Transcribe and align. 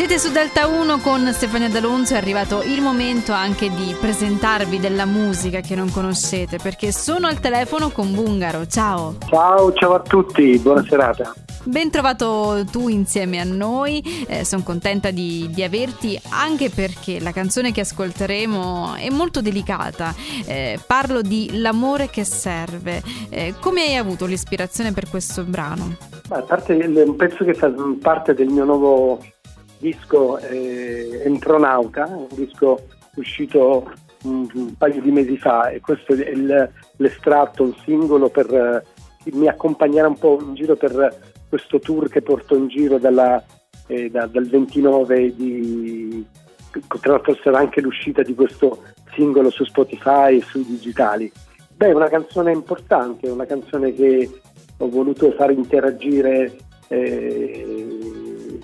Siete 0.00 0.18
su 0.18 0.32
Delta 0.32 0.66
1 0.66 1.00
con 1.00 1.30
Stefania 1.30 1.68
D'Alonso, 1.68 2.14
è 2.14 2.16
arrivato 2.16 2.62
il 2.62 2.80
momento 2.80 3.32
anche 3.32 3.68
di 3.68 3.94
presentarvi 4.00 4.80
della 4.80 5.04
musica 5.04 5.60
che 5.60 5.74
non 5.74 5.90
conoscete 5.90 6.56
perché 6.56 6.90
sono 6.90 7.26
al 7.26 7.38
telefono 7.38 7.90
con 7.90 8.14
Bungaro. 8.14 8.66
Ciao! 8.66 9.16
Ciao, 9.28 9.70
ciao 9.74 9.92
a 9.92 10.00
tutti, 10.00 10.58
buona 10.58 10.82
serata. 10.88 11.34
Ben 11.64 11.90
trovato 11.90 12.64
tu 12.72 12.88
insieme 12.88 13.40
a 13.40 13.44
noi, 13.44 14.02
eh, 14.26 14.42
sono 14.46 14.62
contenta 14.62 15.10
di, 15.10 15.50
di, 15.52 15.62
averti 15.62 16.18
anche 16.30 16.70
perché 16.70 17.20
la 17.20 17.32
canzone 17.32 17.70
che 17.70 17.82
ascolteremo 17.82 18.94
è 18.94 19.10
molto 19.10 19.42
delicata, 19.42 20.14
eh, 20.46 20.80
parlo 20.86 21.20
di 21.20 21.58
L'amore 21.58 22.08
che 22.08 22.24
serve. 22.24 23.02
Eh, 23.28 23.52
come 23.60 23.82
hai 23.82 23.96
avuto 23.96 24.24
l'ispirazione 24.24 24.92
per 24.92 25.10
questo 25.10 25.44
brano? 25.44 25.98
a 26.30 26.42
parte 26.42 26.72
un 26.72 27.16
pezzo 27.16 27.44
che 27.44 27.54
fa 27.54 27.70
parte 28.00 28.34
del 28.34 28.48
mio 28.48 28.64
nuovo 28.64 29.20
disco 29.80 30.38
eh, 30.38 31.22
Entronauta, 31.24 32.06
un 32.06 32.28
disco 32.30 32.86
uscito 33.16 33.90
un, 34.22 34.46
un, 34.52 34.76
paio 34.76 35.00
di 35.00 35.10
mesi 35.10 35.36
fa 35.38 35.70
e 35.70 35.80
questo 35.80 36.12
è 36.12 36.28
il, 36.28 36.70
l'estratto, 36.96 37.62
un 37.62 37.74
singolo 37.84 38.28
per 38.28 38.54
eh, 38.54 38.82
mi 39.32 39.48
accompagnare 39.48 40.08
un 40.08 40.18
po' 40.18 40.38
in 40.40 40.54
giro 40.54 40.76
per 40.76 41.18
questo 41.48 41.80
tour 41.80 42.08
che 42.08 42.22
porto 42.22 42.54
in 42.54 42.68
giro 42.68 42.98
dalla, 42.98 43.42
eh, 43.86 44.10
da, 44.10 44.26
dal 44.26 44.46
29 44.46 45.34
di 45.34 46.26
tra 47.00 47.12
l'altro 47.12 47.36
sarà 47.42 47.58
anche 47.58 47.80
l'uscita 47.80 48.22
di 48.22 48.34
questo 48.34 48.84
singolo 49.14 49.50
su 49.50 49.64
Spotify 49.64 50.36
e 50.36 50.42
sui 50.42 50.64
digitali. 50.64 51.30
Beh, 51.74 51.88
è 51.88 51.94
una 51.94 52.08
canzone 52.08 52.52
importante, 52.52 53.28
una 53.28 53.46
canzone 53.46 53.92
che 53.92 54.30
ho 54.76 54.88
voluto 54.88 55.32
far 55.32 55.50
interagire 55.50 56.56
eh, 56.88 57.89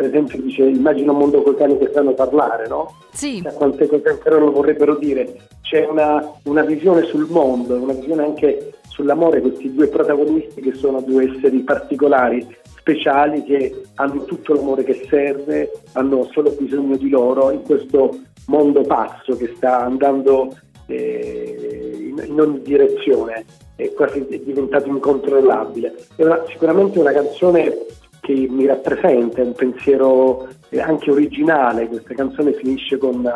per 0.00 0.08
esempio 0.08 0.40
dice 0.40 0.62
immagina 0.62 1.12
un 1.12 1.18
mondo 1.18 1.42
con 1.42 1.54
cani 1.56 1.76
che 1.76 1.90
sanno 1.92 2.14
parlare, 2.14 2.66
no? 2.68 2.94
Sì. 3.12 3.42
Cioè, 3.42 3.52
quante 3.52 3.86
cose 3.86 4.08
ancora 4.08 4.38
non 4.38 4.50
vorrebbero 4.50 4.94
dire. 4.94 5.36
C'è 5.60 5.86
una, 5.86 6.26
una 6.44 6.62
visione 6.62 7.02
sul 7.02 7.26
mondo, 7.28 7.76
una 7.76 7.92
visione 7.92 8.24
anche 8.24 8.72
sull'amore, 8.88 9.42
questi 9.42 9.74
due 9.74 9.88
protagonisti 9.88 10.62
che 10.62 10.72
sono 10.72 11.02
due 11.02 11.30
esseri 11.30 11.58
particolari, 11.58 12.46
speciali, 12.78 13.42
che 13.42 13.82
hanno 13.96 14.24
tutto 14.24 14.54
l'amore 14.54 14.84
che 14.84 15.06
serve, 15.06 15.70
hanno 15.92 16.26
solo 16.32 16.56
bisogno 16.58 16.96
di 16.96 17.10
loro 17.10 17.50
in 17.50 17.60
questo 17.60 18.20
mondo 18.46 18.80
pazzo 18.80 19.36
che 19.36 19.52
sta 19.54 19.82
andando 19.82 20.56
eh, 20.86 21.94
in, 22.08 22.24
in 22.26 22.40
ogni 22.40 22.62
direzione, 22.62 23.44
è 23.76 23.92
quasi 23.92 24.26
diventato 24.26 24.88
incontrollabile. 24.88 25.94
È 26.16 26.24
una, 26.24 26.42
sicuramente 26.48 26.98
una 26.98 27.12
canzone 27.12 27.76
che 28.20 28.46
mi 28.48 28.66
rappresenta, 28.66 29.40
è 29.40 29.44
un 29.44 29.54
pensiero 29.54 30.48
anche 30.78 31.10
originale, 31.10 31.88
questa 31.88 32.14
canzone 32.14 32.52
finisce 32.52 32.98
con 32.98 33.28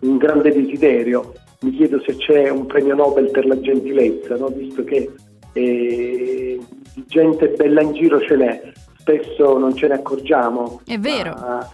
un 0.00 0.16
grande 0.16 0.52
desiderio, 0.52 1.34
mi 1.60 1.72
chiedo 1.72 2.00
se 2.04 2.16
c'è 2.16 2.48
un 2.48 2.66
premio 2.66 2.94
Nobel 2.94 3.30
per 3.30 3.46
la 3.46 3.60
gentilezza, 3.60 4.36
no? 4.36 4.48
visto 4.48 4.82
che 4.84 5.10
eh, 5.52 6.58
gente 7.06 7.48
bella 7.48 7.82
in 7.82 7.92
giro 7.92 8.20
ce 8.20 8.36
n'è, 8.36 8.72
spesso 8.98 9.58
non 9.58 9.74
ce 9.74 9.88
ne 9.88 9.94
accorgiamo. 9.94 10.80
È 10.86 10.98
vero. 10.98 11.34
Ma, 11.38 11.68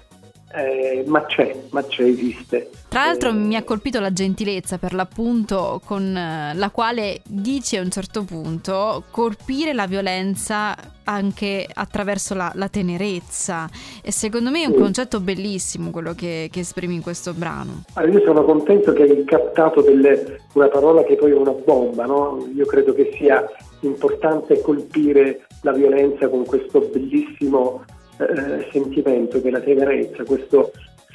eh, 0.53 1.05
ma 1.07 1.25
c'è, 1.27 1.55
ma 1.71 1.85
c'è, 1.85 2.03
esiste. 2.03 2.71
Tra 2.89 3.05
l'altro 3.05 3.31
eh, 3.31 3.33
mi 3.33 3.57
ha 3.57 3.63
colpito 3.65 4.01
la 4.01 4.13
gentilezza 4.13 4.79
per 4.79 4.95
l'appunto 4.95 5.81
con 5.85 6.17
eh, 6.17 6.53
la 6.55 6.71
quale 6.71 7.21
dici 7.25 7.77
a 7.77 7.83
un 7.83 7.91
certo 7.91 8.25
punto 8.25 9.05
colpire 9.11 9.73
la 9.73 9.87
violenza 9.87 10.77
anche 11.05 11.67
attraverso 11.73 12.35
la, 12.35 12.51
la 12.55 12.69
tenerezza 12.69 13.69
e 14.03 14.11
secondo 14.11 14.51
me 14.51 14.63
è 14.63 14.67
un 14.67 14.75
sì. 14.75 14.81
concetto 14.81 15.21
bellissimo 15.21 15.91
quello 15.91 16.15
che, 16.15 16.49
che, 16.51 16.61
esprimi 16.61 16.95
in 16.95 17.03
questo 17.03 17.33
brano. 17.33 17.85
Allora, 17.95 18.13
io 18.13 18.25
sono 18.25 18.45
contento 18.45 18.93
che 18.93 19.03
hai 19.03 19.25
captato 19.25 19.83
delle, 19.83 20.41
una 20.55 20.69
parola 20.69 21.03
che 21.05 21.17
poi 21.17 21.31
è 21.31 21.35
una 21.35 21.53
bomba, 21.53 22.07
no? 22.07 22.49
io 22.55 22.67
credo 22.67 22.93
che 22.93 23.15
sia 23.19 23.45
importante 23.81 24.61
colpire 24.61 25.47
la 25.63 25.73
violenza 25.73 26.29
con 26.29 26.45
questo 26.45 26.81
bellissimo 26.93 27.85
eh, 28.19 28.69
sentimento 28.73 29.39
della 29.39 29.61
tenerezza, 29.61 30.25
questo, 30.25 30.73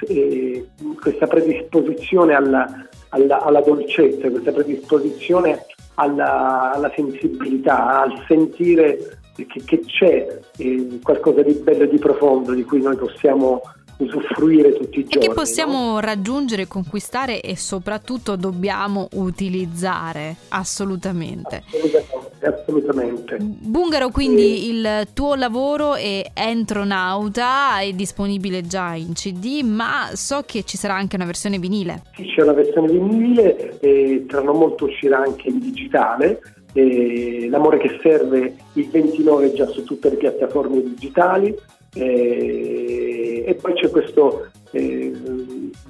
eh, 0.07 0.67
questa 1.01 1.28
predisposizione 1.28 2.34
alla, 2.34 2.88
alla, 3.09 3.41
alla, 3.41 3.62
dolcezza, 3.62 4.29
questa 4.29 4.51
predisposizione 4.51 5.66
alla, 5.95 6.72
alla 6.73 6.91
sensibilità, 6.95 8.01
al 8.01 8.23
sentire 8.28 9.19
che, 9.35 9.63
che 9.66 9.79
c'è 9.85 10.39
eh, 10.57 11.00
qualcosa 11.01 11.41
di 11.41 11.53
bello 11.53 11.84
e 11.84 11.89
di 11.89 11.97
profondo 11.97 12.53
di 12.53 12.63
cui 12.63 12.81
noi 12.81 12.95
possiamo 12.95 13.62
usufruire 13.97 14.73
tutti 14.73 15.00
i 15.00 15.06
giorni. 15.06 15.25
E 15.25 15.29
che 15.29 15.33
possiamo 15.33 15.94
no? 15.94 16.00
raggiungere, 16.00 16.68
conquistare 16.68 17.41
e 17.41 17.56
soprattutto 17.56 18.35
dobbiamo 18.35 19.07
utilizzare 19.13 20.35
assolutamente. 20.50 21.63
Assolutamente. 21.68 22.20
Assolutamente. 22.47 23.38
Bungaro, 23.40 24.09
quindi 24.09 24.41
e... 24.41 24.69
il 24.69 25.07
tuo 25.13 25.35
lavoro 25.35 25.96
è 25.96 26.24
Entronauta, 26.34 27.79
è 27.79 27.91
disponibile 27.94 28.62
già 28.62 28.94
in 28.96 29.13
CD, 29.13 29.62
ma 29.63 30.09
so 30.13 30.44
che 30.46 30.63
ci 30.63 30.78
sarà 30.78 30.96
anche 30.96 31.16
una 31.16 31.25
versione 31.25 31.59
vinile. 31.59 32.03
Sì, 32.16 32.25
c'è 32.25 32.44
una 32.44 32.53
versione 32.53 32.88
vinile 32.88 33.80
e 33.80 34.25
tra 34.28 34.41
non 34.41 34.57
molto 34.57 34.85
uscirà 34.85 35.19
anche 35.19 35.50
in 35.50 35.59
digitale. 35.59 36.41
L'amore 36.74 37.80
che 37.80 38.00
serve 38.01 38.56
il 38.74 38.90
29 38.90 39.53
già 39.53 39.68
su 39.68 39.84
tutte 39.84 40.09
le 40.09 40.16
piattaforme 40.16 40.81
digitali 40.81 41.53
e, 41.94 43.44
e 43.46 43.53
poi 43.56 43.74
c'è 43.74 43.90
questo 43.90 44.50
eh, 44.72 45.12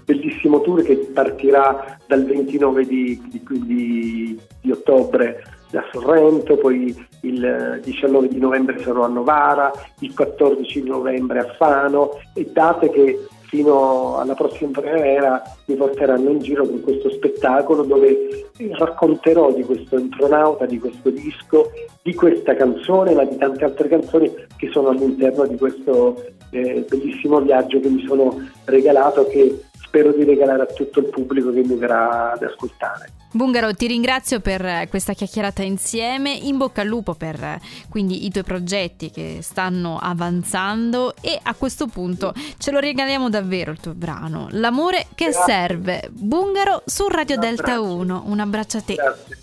bellissimo 0.04 0.62
tour 0.62 0.82
che 0.82 0.96
partirà 1.14 2.00
dal 2.08 2.26
29 2.26 2.86
di, 2.86 3.22
di, 3.30 3.44
di, 3.48 4.40
di, 4.62 4.72
ottobre 4.72 5.44
da 5.72 5.84
Sorrento, 5.92 6.58
poi 6.58 6.94
il 7.22 7.80
19 7.82 8.28
di 8.28 8.40
novembre 8.40 8.80
sarò 8.80 9.04
a 9.04 9.08
Novara, 9.08 9.72
il 10.00 10.14
14 10.14 10.82
di 10.84 10.90
novembre 10.90 11.40
a 11.40 11.54
Fano 11.58 12.12
e 12.36 12.50
date 12.52 12.90
che 12.90 13.28
fino 13.52 14.18
alla 14.18 14.34
prossima 14.34 14.72
primavera 14.72 15.42
mi 15.66 15.76
porteranno 15.76 16.30
in 16.30 16.40
giro 16.40 16.66
con 16.66 16.80
questo 16.80 17.10
spettacolo 17.12 17.84
dove 17.84 18.50
racconterò 18.78 19.52
di 19.52 19.64
questo 19.64 19.98
intronauta, 19.98 20.66
di 20.66 20.80
questo 20.80 21.10
disco, 21.10 21.70
di 22.02 22.14
questa 22.14 22.56
canzone, 22.56 23.14
ma 23.14 23.26
di 23.26 23.36
tante 23.36 23.66
altre 23.66 23.90
canzoni 23.90 24.32
che 24.56 24.70
sono 24.72 24.90
all'interno 24.90 25.46
di 25.46 25.58
questo 25.58 26.24
eh, 26.52 26.86
bellissimo 26.88 27.42
viaggio 27.42 27.82
che 27.82 27.90
mi 27.90 28.06
sono 28.08 28.38
regalato 28.66 29.28
che 29.28 29.64
spero 29.84 30.14
di 30.14 30.24
regalare 30.24 30.64
a 30.64 30.68
tutto 30.68 31.00
il 31.00 31.08
pubblico 31.08 31.52
che 31.52 31.62
mi 31.62 31.76
verrà 31.76 32.32
ad 32.32 32.44
ascoltare. 32.44 33.21
Bungaro, 33.34 33.74
ti 33.74 33.88
ringrazio 33.88 34.42
per 34.42 34.88
questa 34.90 35.14
chiacchierata 35.14 35.64
insieme, 35.64 36.34
in 36.34 36.58
bocca 36.58 36.82
al 36.82 36.88
lupo 36.88 37.14
per 37.14 37.60
quindi 37.90 38.26
i 38.26 38.30
tuoi 38.30 38.44
progetti 38.44 39.10
che 39.10 39.40
stanno 39.42 39.98
avanzando 39.98 41.16
e 41.22 41.40
a 41.42 41.54
questo 41.54 41.88
punto 41.88 42.34
ce 42.58 42.72
lo 42.72 42.80
regaliamo 42.80 43.30
davvero 43.30 43.72
il 43.72 43.80
tuo 43.80 43.94
brano, 43.94 44.48
L'amore 44.52 45.08
che 45.16 45.30
Grazie. 45.30 45.44
serve, 45.46 46.10
Bungaro 46.12 46.84
su 46.86 47.08
Radio 47.08 47.38
Delta 47.38 47.80
1, 47.80 48.24
un 48.26 48.40
abbraccio 48.40 48.78
a 48.78 48.82
te. 48.82 48.96
Grazie. 48.96 49.38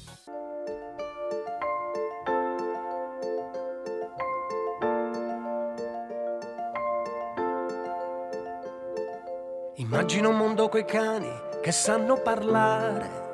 Immagino 9.76 10.28
un 10.28 10.36
mondo 10.36 10.68
coi 10.68 10.84
cani 10.84 11.30
che 11.62 11.72
sanno 11.72 12.20
parlare 12.20 13.27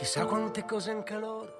Chissà 0.00 0.24
quante 0.24 0.64
cose 0.64 0.92
anche 0.92 1.14
loro 1.18 1.59